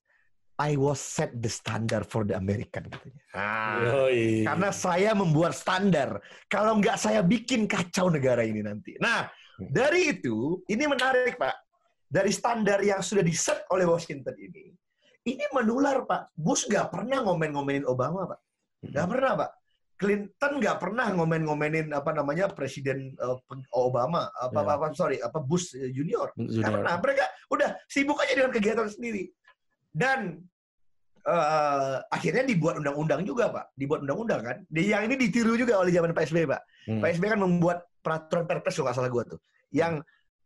[0.59, 3.23] I was set the standard for the American katanya.
[3.33, 3.81] Ah.
[3.81, 4.45] Yoi.
[4.45, 6.21] Karena saya membuat standar.
[6.45, 8.93] Kalau nggak saya bikin kacau negara ini nanti.
[9.01, 9.25] Nah,
[9.57, 11.55] dari itu, ini menarik Pak.
[12.13, 14.69] Dari standar yang sudah diset oleh Washington ini,
[15.25, 16.37] ini menular Pak.
[16.37, 18.39] Bush nggak pernah ngomen-ngomenin Obama Pak.
[18.85, 19.51] Nggak pernah Pak.
[19.97, 23.37] Clinton nggak pernah ngomen-ngomenin apa namanya Presiden eh,
[23.73, 24.73] Obama, apa, Ya.
[24.77, 26.29] apa sorry, apa Bush Junior.
[26.37, 26.61] Junior.
[26.61, 29.33] Karena mereka udah sibuk aja dengan kegiatan sendiri.
[29.89, 30.37] Dan
[31.23, 33.73] eh, akhirnya dibuat undang-undang juga, Pak.
[33.73, 34.57] Dibuat undang-undang kan.
[34.69, 36.61] Yang ini ditiru juga oleh zaman Pak SBY, Pak.
[36.93, 37.01] Hmm.
[37.01, 39.39] Pak SBY kan membuat peraturan perpres kalau nggak salah gua tuh.
[39.73, 40.03] Yang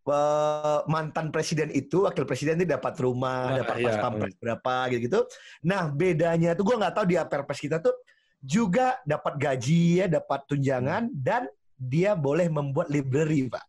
[0.10, 3.86] eh, mantan presiden itu, wakil presiden itu dapat rumah, Nah, dapat iya.
[3.86, 5.20] pas pampres berapa gitu-gitu.
[5.67, 7.96] Nah, bedanya tuh gua nggak tahu di perpres kita tuh
[8.41, 13.65] juga dapat gaji ya, dapat tunjangan dan dia boleh membuat library, Pak.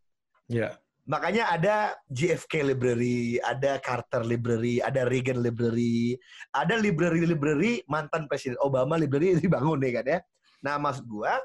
[0.49, 0.79] Ya.
[1.09, 6.21] Makanya ada JFK Library, ada Carter Library, ada Reagan Library,
[6.53, 10.19] ada library-library mantan Presiden Obama Library dibangun nih kan ya.
[10.61, 11.41] Nah maksud gua,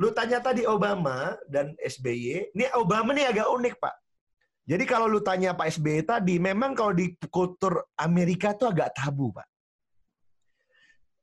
[0.00, 3.94] lu tanya tadi Obama dan SBY, ini Obama nih agak unik pak.
[4.64, 9.34] Jadi kalau lu tanya Pak SBY tadi, memang kalau di kultur Amerika tuh agak tabu
[9.34, 9.50] pak.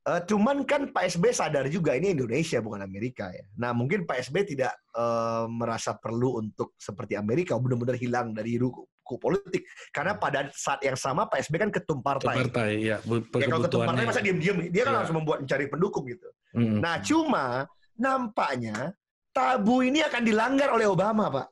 [0.08, 3.44] Eh, cuman kan Pak SBY sadar juga ini Indonesia bukan Amerika ya.
[3.60, 8.88] Nah mungkin Pak SBY tidak eh, merasa perlu untuk seperti Amerika benar-benar hilang dari ruku
[9.20, 12.40] politik karena pada saat yang sama Pak SBY kan ketum partai.
[12.40, 13.04] Partai, ya.
[13.04, 15.00] Ya kalau ketum partai masa diem-diem, dia kan Ya.
[15.04, 16.28] harus membuat mencari pendukung gitu.
[16.56, 16.80] Hmm.
[16.80, 18.94] Nah cuma nampaknya
[19.34, 21.48] tabu ini akan dilanggar oleh Obama Pak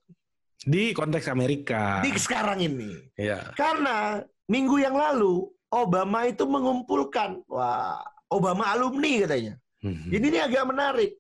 [0.66, 2.02] di konteks Amerika.
[2.02, 2.90] di sekarang ini.
[3.14, 3.54] Ya.
[3.54, 4.18] Karena
[4.50, 9.54] minggu yang lalu Obama itu mengumpulkan, wah Obama alumni katanya.
[9.86, 10.10] Hmm.
[10.10, 11.12] Ini nih agak menarik.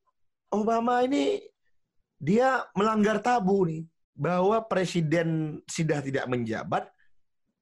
[0.49, 1.43] Obama ini
[2.17, 3.85] dia melanggar tabu nih
[4.15, 6.89] bahwa presiden sudah tidak menjabat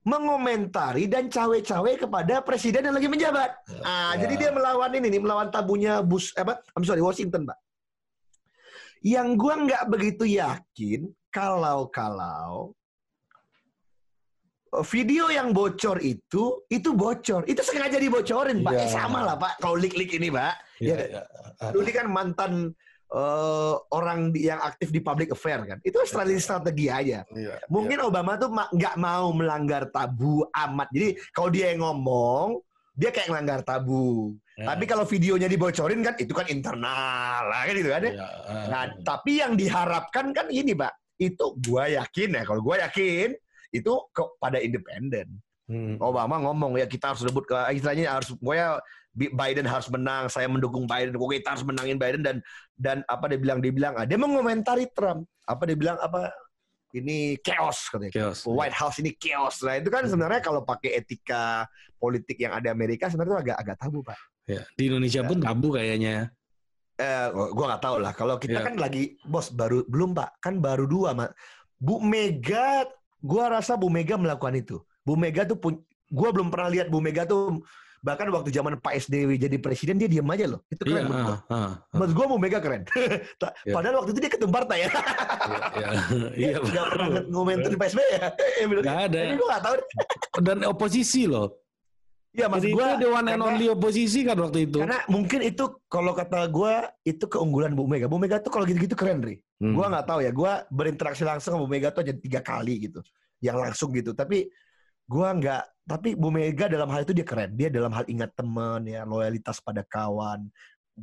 [0.04, 3.50] mengomentari dan cawe-cawe kepada presiden yang lagi menjabat.
[3.82, 4.28] Ah, Ya.
[4.28, 6.60] jadi dia melawan ini nih, melawan tabunya Bush apa?
[6.76, 7.58] I'm sorry, Washington, Pak.
[9.04, 12.72] Yang gua nggak begitu yakin kalau-kalau
[14.88, 17.46] video yang bocor itu itu bocor.
[17.46, 18.74] Itu sengaja dibocorin, Pak.
[18.74, 18.84] Iya.
[18.84, 19.62] Eh, sama lah, Pak.
[19.62, 20.54] Kalau lik-lik ini, Pak.
[20.82, 21.22] Ya, Ya, ya.
[21.72, 22.74] Lu ini kan mantan
[23.14, 25.78] eh, orang di- yang aktif di public affair kan.
[25.80, 27.22] Itu strategi strategi aja.
[27.30, 30.90] Ya, Mungkin Obama tuh ma- nggak mau melanggar tabu amat.
[30.90, 32.58] Jadi kalau dia yang ngomong,
[32.92, 34.34] dia kayak melanggar tabu.
[34.54, 34.70] ya.
[34.70, 38.02] Tapi kalau videonya dibocorin kan itu kan internal lah kan gitu kan.
[38.04, 38.14] ya.
[38.14, 38.28] Ya,
[38.70, 40.94] Nah, tapi yang diharapkan kan ini, Pak.
[41.16, 43.34] Itu gua yakin ya, kalau gua yakin
[43.70, 45.30] itu kepada independen.
[45.64, 45.96] Hmm.
[46.04, 50.50] Obama ngomong ya kita harus rebut ke istilahnya harus pokoknya Bi- Biden harus menang, saya
[50.50, 52.42] mendukung Biden, pokoknya kita harus menangin Biden dan
[52.74, 55.30] dan apa dia bilang dia bilang ah, dia mengomentari Trump.
[55.46, 56.34] Apa dia bilang apa
[56.98, 58.10] ini chaos katanya.
[58.10, 58.42] Chaos.
[58.46, 59.62] White House ini chaos.
[59.62, 61.70] Nah, itu kan sebenarnya kalau pakai etika
[62.02, 64.18] politik yang ada Amerika sebenarnya agak agak tabu, Pak.
[64.50, 64.62] Ya.
[64.74, 66.34] Di Indonesia pun tabu kayaknya.
[66.98, 68.14] Eh, gua nggak tahu lah.
[68.14, 68.66] Kalau kita Iya.
[68.66, 71.34] kan lagi bos baru belum Pak, kan baru dua, Mak.
[71.78, 72.86] Bu Mega,
[73.22, 74.78] gua rasa Bu Mega melakukan itu.
[75.04, 75.74] Bu Mega tuh pun,
[76.08, 77.60] gua belum pernah lihat Bu Mega tuh
[78.04, 80.60] bahkan waktu zaman Pak SBY jadi presiden dia diam aja loh.
[80.68, 81.32] Itu Iya, keren menurut gua.
[81.32, 81.72] ah, ah, ah.
[81.96, 82.84] Menurut gua Bu Mega keren.
[83.64, 83.74] Iya.
[83.76, 84.90] Padahal waktu itu dia ketum partai ya.
[84.92, 85.90] Iya,
[86.36, 86.56] iya.
[86.68, 88.28] Nggak pernah ngomentarin Pak SBY ya.
[88.60, 88.82] Eh, bener.
[88.84, 89.20] Nggak ada.
[89.24, 89.76] Jadi gua nggak tahu.
[90.44, 91.48] Dan oposisi loh.
[92.34, 92.98] Iya, Jadi gua.
[92.98, 94.82] itu the one and only oposisi kan waktu itu.
[94.82, 98.10] Karena mungkin itu kalau kata gua itu keunggulan Bu Mega.
[98.10, 99.38] Bu Mega tuh kalau gitu-gitu keren, Ri.
[99.62, 99.78] Hmm.
[99.78, 100.32] Gua nggak tahu ya.
[100.34, 103.00] Gua berinteraksi langsung sama Bu Mega tuh aja tiga kali gitu,
[103.40, 104.12] yang langsung gitu.
[104.18, 104.50] Tapi
[105.14, 105.64] gua nggak.
[105.84, 107.54] Tapi Bu Mega dalam hal itu dia keren.
[107.54, 110.48] Dia dalam hal ingat teman, ya loyalitas pada kawan,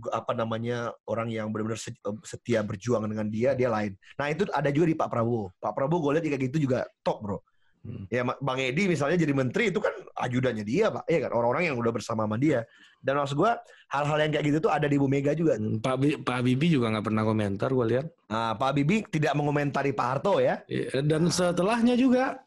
[0.09, 1.95] apa namanya orang yang benar-benar se-
[2.25, 3.93] setia berjuang dengan dia, dia lain.
[4.17, 5.53] Nah itu ada juga di Pak Prabowo.
[5.61, 7.39] Pak Prabowo gue lihat kayak gitu juga top bro.
[7.81, 8.05] Hmm.
[8.13, 11.09] Ya Bang Edi misalnya jadi menteri itu kan ajudannya dia, Pak.
[11.09, 12.65] Iya kan orang-orang yang udah bersama sama dia.
[13.01, 13.57] Dan maksud gua
[13.89, 15.57] hal-hal yang kayak gitu tuh ada di Bu Mega juga.
[15.57, 18.07] Hmm, Pak Bi- Pak Bibi juga nggak pernah komentar gue lihat.
[18.29, 20.61] Nah, Pak Bibi tidak mengomentari Pak Harto ya.
[20.93, 22.45] Dan setelahnya juga.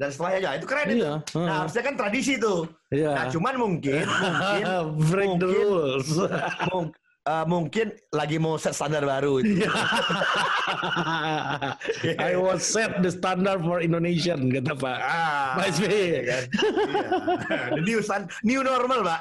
[0.00, 0.96] Dan setelahnya ya itu keren itu.
[0.96, 1.12] Iya.
[1.12, 1.56] Nah, heeh.
[1.60, 2.60] harusnya kan tradisi tuh.
[2.88, 3.10] Iya.
[3.12, 4.64] Nah, cuman mungkin mungkin
[5.12, 6.08] Break the mungkin- rules.
[6.72, 9.60] mung- eh, mungkin lagi mau set standar baru itu.
[9.60, 9.70] Iya.
[12.16, 14.98] I was set the standard for Indonesian kata Pak.
[14.98, 15.92] Ah, Pak SBY.
[15.92, 16.42] ya kan?
[16.48, 17.08] Iya.
[17.76, 19.20] The new, stand- new normal, Pak.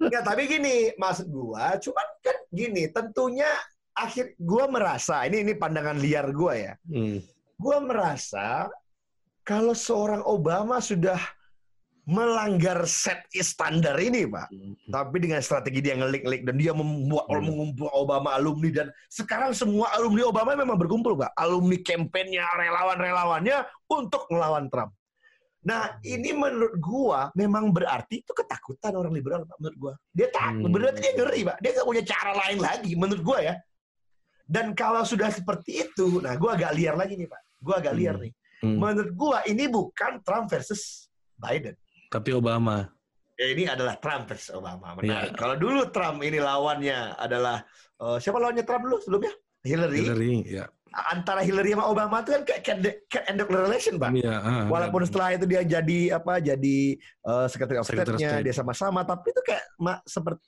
[0.00, 3.52] Enggak, tapi gini, maksud gua, cuman kan gini, tentunya
[3.92, 6.72] akhir gua merasa, ini ini pandangan liar gua ya.
[6.88, 7.20] Hmm.
[7.54, 8.66] Gua merasa
[9.44, 11.20] kalau seorang Obama sudah
[12.04, 14.52] melanggar set standar ini, Pak.
[14.92, 17.48] Tapi dengan strategi dia ngelik-ngelik dan dia membuat Hmm.
[17.48, 21.32] mengumpul Obama alumni dan sekarang semua alumni Obama memang berkumpul, Pak.
[21.32, 24.92] Alumni kampanyenya, relawan-relawannya untuk melawan Trump.
[25.64, 29.92] Nah, ini menurut gua memang berarti itu ketakutan orang liberal, Pak, menurut gua.
[30.12, 30.76] Dia takut, Hmm.
[30.76, 31.56] berarti dia ngeri, Pak.
[31.64, 33.54] Dia nggak punya cara lain lagi, menurut gua ya.
[34.44, 37.40] Dan kalau sudah seperti itu, nah gua agak liar lagi nih, Pak.
[37.64, 38.28] Gua agak liar Hmm.
[38.28, 38.32] nih.
[38.64, 38.80] Hmm.
[38.80, 41.76] Menurut gua ini bukan Trump versus Biden.
[42.08, 42.88] Tapi Obama.
[43.36, 44.96] Ya ini adalah Trump versus Obama.
[44.96, 45.34] Menarik.
[45.34, 45.36] Iya.
[45.36, 47.60] Kalau dulu Trump ini lawannya adalah
[48.00, 49.34] eh, siapa lawannya Trump dulu sebelumnya?
[49.64, 50.00] Hillary.
[50.00, 50.64] Hillary, ya.
[50.94, 52.78] Antara Hillary sama Obama itu kan kayak cat,
[53.10, 54.14] cat and dog relation, Pak.
[54.14, 56.38] Iya, ah, Walaupun setelah itu dia jadi apa?
[56.38, 57.02] Jadi
[57.50, 58.46] Secretary of Secretary of State-nya, State.
[58.46, 60.38] dia sama-sama, tapi itu kayak ma, seperti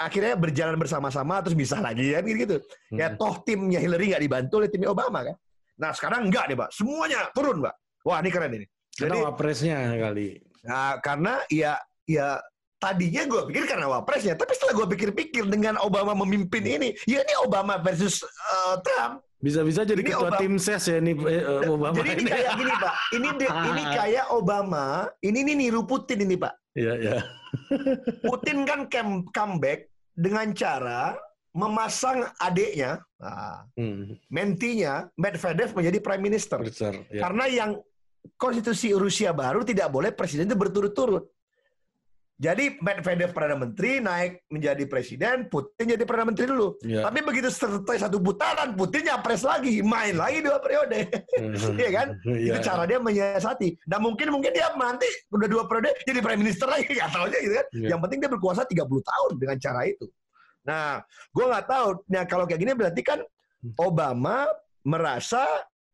[0.00, 2.56] akhirnya berjalan bersama-sama terus bisa lagi kan gitu.
[2.88, 2.96] Hmm.
[2.96, 5.36] Ya toh timnya Hillary nggak dibantu oleh timnya Obama kan.
[5.80, 7.74] Nah sekarang enggak nih Pak, semuanya turun Pak.
[8.04, 8.66] Wah ini keren ini.
[8.92, 10.28] Karena Jadi wapresnya kali.
[10.60, 11.72] Nah, karena ya
[12.04, 12.36] ya
[12.76, 17.34] tadinya gue pikir karena wapresnya, tapi setelah gue pikir-pikir dengan Obama memimpin ini, ya ini
[17.40, 19.24] Obama versus eh, Trump.
[19.40, 22.28] Bisa-bisa jadi Ini ketua Obama- tim ses ya ini eh, Obama Jadi ini ini.
[22.28, 24.84] kayak gini pak, ini di- ini kayak Obama,
[25.24, 26.52] ini nih niru Putin ini pak.
[26.76, 27.16] Iya, iya.
[28.20, 31.16] Putin kan come- comeback dengan cara
[31.50, 36.58] memasang adiknya, nah, Hmm, mentinya, Medvedev menjadi prime minister.
[36.62, 36.94] besar.
[37.10, 37.26] Ya.
[37.26, 37.70] Karena yang
[38.36, 41.26] konstitusi Rusia baru tidak boleh presiden itu berturut-turut.
[42.40, 46.72] Jadi Medvedev perdana menteri naik menjadi presiden, Putin jadi perdana menteri dulu.
[46.80, 47.04] Ya.
[47.04, 51.04] Tapi begitu selesai satu putaran, Putin nyapres lagi, main lagi dua periode.
[51.80, 52.08] Iya kan?
[52.24, 52.56] Iya.
[52.56, 53.84] Itu cara dia menyiasati.
[53.84, 57.38] Dan mungkin mungkin dia nanti udah dua periode jadi prime minister lagi, nggak tahu aja
[57.44, 57.66] gitu kan.
[57.76, 57.88] Iya.
[57.92, 60.06] Yang penting dia berkuasa 30 tahun dengan cara itu.
[60.66, 61.00] Nah,
[61.32, 61.86] gue nggak tahu.
[62.12, 63.20] Nah kalau kayak gini berarti kan
[63.80, 64.48] Obama
[64.84, 65.44] merasa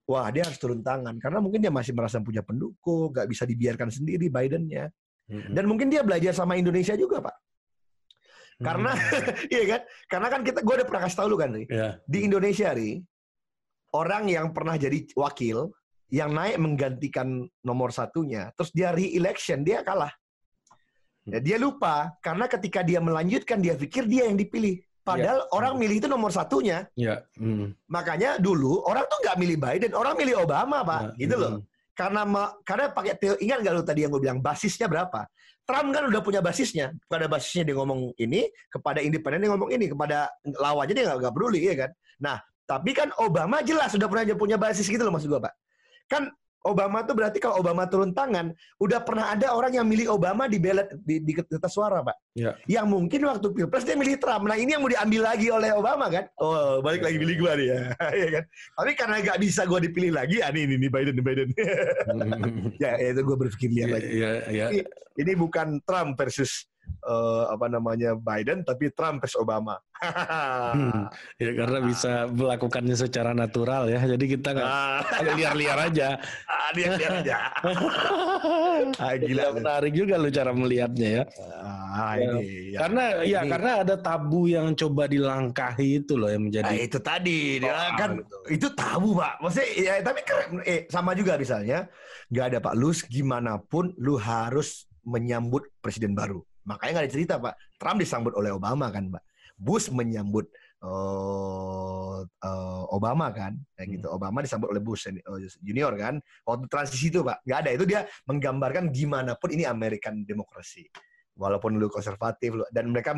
[0.07, 3.91] wah dia harus turun tangan karena mungkin dia masih merasa punya pendukung, nggak bisa dibiarkan
[3.91, 4.91] sendiri Bidennya.
[5.27, 5.51] Hmm.
[5.51, 7.37] Dan mungkin dia belajar sama Indonesia juga pak.
[8.63, 8.95] Karena
[9.53, 9.81] iya kan?
[10.07, 11.65] Karena kan kita gue udah pernah kasih tahu lu kan Ri.
[11.69, 11.99] ya.
[12.07, 13.03] Di Indonesia Ri,
[13.93, 15.75] orang yang pernah jadi wakil
[16.15, 20.15] yang naik menggantikan nomor satunya, terus dia re-election dia kalah.
[21.27, 24.79] Ya, dia lupa karena ketika dia melanjutkan dia pikir dia yang dipilih.
[25.07, 26.87] Padahal orang milih itu nomor satunya.
[26.99, 27.23] Ya.
[27.39, 27.71] Hmm.
[27.87, 31.53] Makanya dulu orang tuh nggak milih Biden, orang milih Obama pak, Ya, gitu loh.
[31.59, 31.65] hmm.
[31.95, 32.23] Karena
[32.67, 35.31] karena pakai teori ingat nggak lu tadi yang gue bilang basisnya berapa?
[35.67, 36.95] Trump kan udah punya basisnya.
[37.07, 41.61] Pada basisnya dia ngomong ini, kepada independen dia ngomong ini, kepada lawannya dia nggak peduli
[41.71, 41.91] ya kan.
[42.23, 42.37] Nah
[42.67, 45.55] tapi kan Obama jelas sudah pernah punya basis gitu loh maksud gue pak.
[46.11, 46.35] Kan
[46.67, 48.51] Obama tuh berarti kalau Obama turun tangan,
[48.83, 52.17] udah pernah ada orang yang milih Obama di ballot di, di kertas suara pak.
[52.35, 52.59] Ya.
[52.67, 54.51] Yang mungkin waktu pilpres dia milih Trump.
[54.51, 56.27] Nah ini yang mau diambil lagi oleh Obama kan?
[56.43, 57.79] Oh balik lagi pilih gue nih ya,
[58.19, 58.45] Iya kan?
[58.77, 61.51] Tapi karena nggak bisa gue dipilih lagi, ah ini ini Biden Biden.
[62.07, 62.73] Hmm.
[62.81, 64.09] ya itu gue berpikir lihat lagi.
[64.19, 64.67] Ya, ya.
[64.73, 64.83] Ini,
[65.21, 66.65] ini bukan Trump versus
[67.07, 69.79] eh, apa namanya Biden, tapi Trump versus Obama.
[69.97, 71.09] Hmm.
[71.41, 74.05] Ya karena bisa melakukannya secara natural ya.
[74.05, 76.09] Jadi kita nggak Ah, agak liar-liar aja.
[76.45, 77.39] ah, lihat aja.
[78.97, 79.27] Ah, gila.
[79.27, 81.25] Gila, menarik juga lu cara melihatnya ya.
[81.57, 82.77] Ah, ini.
[82.77, 82.79] ya.
[82.85, 86.99] Karena ya Ini- karena ada tabu yang coba dilangkahi itu loh yang Nah, menjadi itu
[87.01, 88.41] tadi Oh, kan betul.
[88.53, 89.41] itu tabu pak.
[89.41, 90.49] Maksudnya ya tapi keren.
[90.63, 91.89] Eh sama juga misalnya
[92.29, 92.75] nggak ada pak.
[92.77, 96.45] Lu gimana pun lu harus menyambut presiden baru.
[96.67, 97.55] Makanya nggak ada cerita pak.
[97.79, 99.23] Trump disambut oleh Obama kan pak.
[99.57, 100.53] Bush menyambut
[100.85, 104.07] eh, eh, Obama kan, kayak gitu.
[104.13, 105.17] Obama disambut oleh Bush eh,
[105.65, 106.21] junior kan.
[106.45, 107.71] Waktu transisi itu pak, nggak ada.
[107.73, 110.85] Itu dia menggambarkan gimana pun ini American demokrasi.
[111.37, 113.17] Walaupun lu konservatif, lu- dan mereka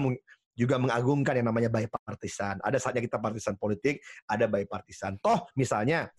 [0.58, 2.58] juga mengagungkan yang namanya bipartisan.
[2.66, 5.14] Ada saatnya kita partisan politik, ada bipartisan.
[5.22, 6.10] Toh misalnya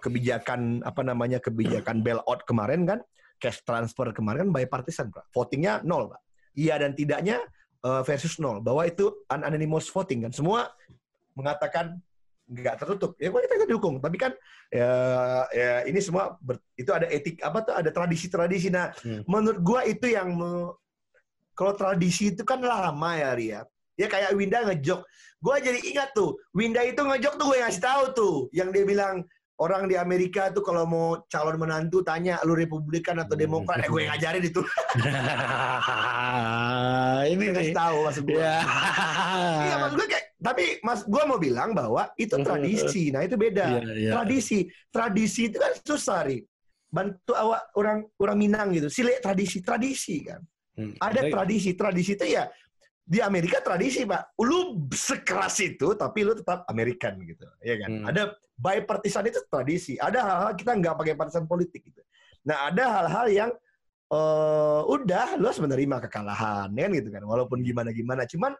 [0.00, 3.00] kebijakan apa namanya kebijakan bailout kemarin kan,
[3.36, 5.28] cash transfer kemarin kan bipartisan, Pak.
[5.36, 6.20] Votingnya nol, Pak.
[6.58, 7.38] Iya dan tidaknya
[7.86, 8.58] eh, versus nol.
[8.58, 10.32] Bahwa itu anonymous voting kan.
[10.34, 10.66] Semua
[11.38, 11.94] mengatakan
[12.50, 13.14] nggak tertutup.
[13.22, 14.02] Ya kita, kita dukung.
[14.02, 14.34] Tapi kan
[14.74, 14.90] ya,
[15.54, 18.74] ya ini semua ber, itu ada etik apa tuh ada tradisi-tradisi.
[18.74, 19.22] Nah, Hmm.
[19.30, 20.74] menurut gua itu yang me-
[21.54, 23.60] kalau tradisi itu kan lama ya Ria.
[23.98, 25.02] Ya kayak Winda ngejok.
[25.38, 29.22] Gua jadi ingat tuh, Winda itu ngejok tuh gue ngasih tahu tuh, yang dia bilang
[29.58, 34.00] orang di Amerika tuh kalau mau calon menantu tanya lu Republikan atau Demokrat, eh gue
[34.06, 34.62] yang ngajarin itu.
[37.34, 37.48] ini nih.
[37.54, 38.38] ngasih tahu maksud gue.
[38.38, 38.62] Ya.
[39.38, 43.82] Iya maksud gue kayak, tapi mas gue mau bilang bahwa itu tradisi, nah itu beda.
[43.82, 44.10] Iya, iya.
[44.14, 46.38] Tradisi, tradisi itu kan susah ri.
[46.88, 50.40] Bantu awak orang orang Minang gitu, sile tradisi tradisi kan.
[50.78, 50.94] Hmm.
[51.02, 52.46] Ada tradisi, tradisi itu ya
[53.08, 54.36] di Amerika tradisi pak.
[54.44, 57.88] Lu sekeras itu tapi lu tetap American gitu, ya kan.
[57.88, 58.04] Hmm.
[58.04, 58.22] Ada
[58.60, 59.96] bipartisan itu tradisi.
[59.96, 62.04] Ada hal-hal kita nggak pakai partisan politik gitu.
[62.44, 63.50] Nah ada hal-hal yang
[64.08, 67.24] eh udah lu harus menerima kekalahan kan gitu kan.
[67.24, 68.52] Walaupun gimana gimana, cuman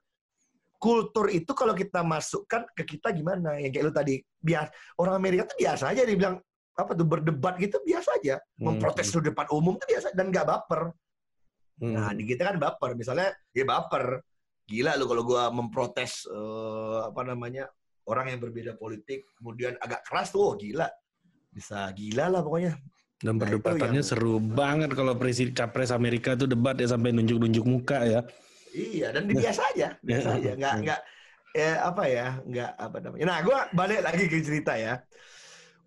[0.81, 3.61] kultur itu kalau kita masukkan ke kita gimana?
[3.61, 6.41] Yang kayak lu tadi biasa orang Amerika tuh biasa aja dibilang
[6.79, 8.79] apa tuh berdebat gitu biasa aja Hmm.
[8.79, 10.95] memprotes di depan umum tuh biasa dan nggak baper.
[11.79, 11.95] Hmm.
[11.95, 12.99] Nah, di kita kan baper.
[12.99, 14.23] Misalnya, ya baper.
[14.69, 17.73] Gila lu kalau gua memprotes eh, apa namanya
[18.05, 20.89] orang yang berbeda politik, kemudian agak keras tuh, oh, gila.
[21.49, 22.77] Bisa gila lah pokoknya.
[23.19, 27.65] Dan Nah, perdebatannya yang- seru banget kalau presiden capres Amerika tuh debat ya sampai nunjuk-nunjuk
[27.65, 28.21] muka ya.
[28.71, 30.37] Iya, dan biasa aja, biasa Ya.
[30.37, 30.51] aja.
[30.55, 31.01] Nggak, nggak,
[31.57, 33.25] ya apa ya, nggak apa namanya.
[33.25, 35.01] Nah, gua balik lagi ke cerita ya.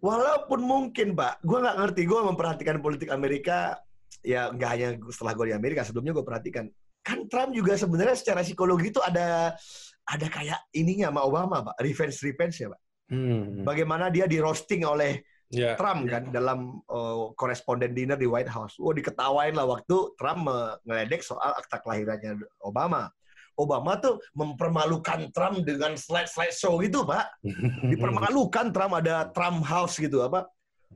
[0.01, 2.01] Walaupun mungkin, Pak, gua nggak ngerti.
[2.09, 3.77] Gua memperhatikan politik Amerika,
[4.25, 6.65] ya nggak hanya setelah gue di Amerika, sebelumnya gue perhatikan.
[7.01, 9.57] Kan Trump juga sebenarnya secara psikologi itu ada
[10.05, 11.75] ada kayak ininya sama Obama, Pak.
[11.81, 12.81] Revenge-revenge ya, Pak.
[13.11, 13.67] Hmm.
[13.67, 15.19] Bagaimana dia di roasting oleh
[15.51, 15.75] Ya.
[15.75, 18.79] Trump kan dalam uh, koresponden dinner di White House.
[18.79, 23.11] Oh diketawain lah waktu Trump uh, ngeledek soal akta kelahirannya Obama.
[23.59, 27.43] Obama tuh mempermalukan Trump dengan slide-slide show gitu, Pak.
[27.91, 30.47] Dipermalukan Trump ada Trump House gitu apa?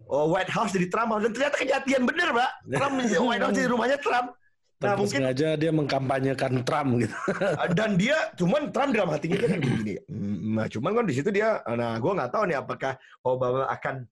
[0.08, 2.52] Oh, White House jadi Trump House dan ternyata kejadian bener, Pak.
[2.80, 2.96] Trump
[3.28, 4.40] White House jadi rumahnya Trump.
[4.76, 7.16] Nah, Tanpa mungkin sengaja dia mengkampanyekan Trump gitu.
[7.80, 9.94] dan dia cuman Trump dalam hatinya kan begini.
[10.04, 14.04] "Hmm, Nah, cuman kan di situ dia nah gua nggak tahu nih apakah Obama akan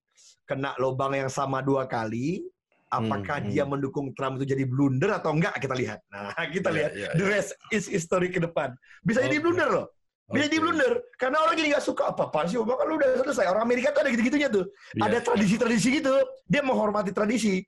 [0.48, 2.40] kena lubang yang sama dua kali.
[2.88, 3.74] Apakah Hmm, dia hmm.
[3.74, 5.98] mendukung Trump itu jadi blunder atau enggak kita lihat.
[6.08, 8.72] Nah, kita Iya, lihat iya, the rest is history ke depan.
[9.02, 9.44] Bisa jadi Oke.
[9.44, 9.86] blunder loh.
[10.30, 10.64] Bisa jadi Oke.
[10.64, 13.44] blunder karena orang jadi nggak suka apa apa sih Obama kan lu udah selesai.
[13.52, 14.64] Orang Amerika tuh ada gitu-gitunya tuh.
[14.96, 15.10] Iya.
[15.10, 16.14] Ada tradisi-tradisi gitu.
[16.48, 17.60] Dia menghormati tradisi.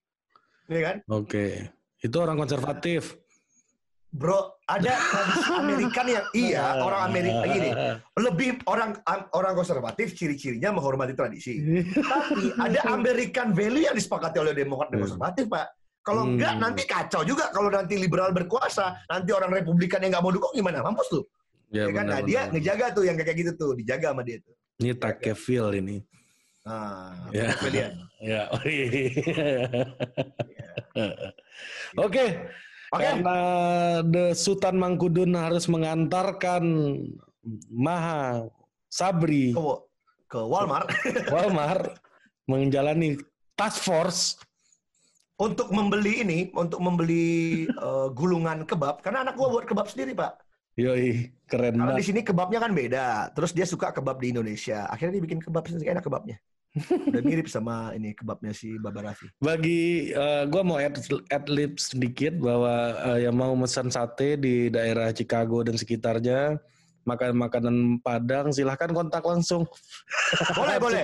[0.70, 0.96] Ya kan?
[1.10, 1.75] Oke.
[2.06, 3.18] Itu orang konservatif.
[4.06, 7.70] Bro, ada tradisi Amerikan yang iya, orang Amerika gini.
[8.16, 8.94] lebih orang
[9.34, 11.58] orang konservatif ciri-cirinya menghormati tradisi.
[12.14, 15.04] Tapi ada American value yang disepakati oleh Demokrat dan Hmm.
[15.04, 15.66] konservatif, Pak.
[16.00, 16.38] Kalau Hmm.
[16.38, 20.54] enggak nanti kacau juga kalau nanti liberal berkuasa, nanti orang Republikan yang nggak mau dukung
[20.54, 20.78] gimana?
[20.80, 21.24] Mampus tuh.
[21.68, 22.06] Ya, Ya, kan?
[22.06, 22.52] Nah, benar, dia benar.
[22.54, 24.54] ngejaga tuh yang kayak gitu tuh, dijaga sama dia tuh.
[24.78, 25.96] Ini Takefil ini.
[26.66, 27.54] Nah, Ya.
[27.62, 27.94] pilihan.
[28.16, 28.48] Ya.
[31.94, 32.24] Oke.
[32.90, 33.02] Oke.
[33.06, 33.38] Karena
[34.02, 36.64] The Sultan Mangkudun harus mengantarkan
[37.70, 38.48] Maha
[38.88, 39.60] Sabri Ke,
[40.26, 40.90] ke Walmart
[41.34, 41.98] Walmart
[42.48, 43.14] menjalani
[43.54, 44.22] task force.
[45.36, 50.32] untuk membeli ini, untuk membeli eh, gulungan kebab karena anak gua buat kebab sendiri, Pak.
[50.80, 53.28] Yoi, keren Karena di sini kebabnya kan beda.
[53.36, 54.88] Terus dia suka kebab di Indonesia.
[54.88, 56.40] Akhirnya dia bikin kebab sendiri enak kebabnya.
[57.08, 59.32] Udah mirip sama ini kebabnya si Baba Raffi.
[59.40, 61.00] Bagi eh, gua mau add,
[61.32, 66.60] add lib sedikit bahwa eh, yang mau pesan sate di daerah Chicago dan sekitarnya
[67.06, 69.64] makan makanan Padang silahkan kontak langsung.
[70.58, 71.02] Boleh, boleh.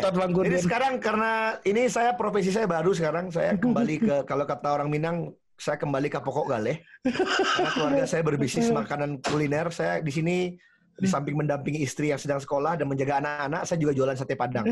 [0.50, 4.90] Jadi sekarang karena ini saya profesi saya baru sekarang saya kembali ke kalau kata orang
[4.90, 6.82] Minang saya kembali ke pokok galeh.
[7.06, 9.70] Karena keluarga saya berbisnis makanan kuliner.
[9.70, 10.58] Saya di sini
[11.02, 14.62] di samping mendampingi istri yang sedang sekolah dan menjaga anak-anak, saya juga jualan sate Padang.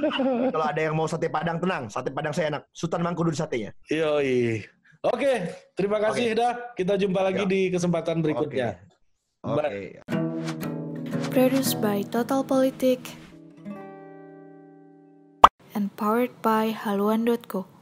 [0.54, 2.62] Kalau ada yang mau sate Padang tenang, sate Padang saya enak.
[2.70, 3.74] Sultan Mangkudun satenya.
[3.90, 4.62] Yoi.
[5.02, 6.76] Oke, terima kasih dah.
[6.78, 7.50] Kita jumpa lagi Ya.
[7.50, 8.78] di kesempatan berikutnya.
[9.42, 9.58] Oke.
[9.58, 9.98] Bye.
[11.34, 13.00] Produced by Total Politik
[15.74, 17.79] and powered by haluan.co.